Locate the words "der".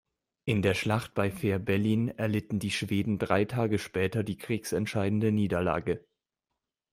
0.63-0.73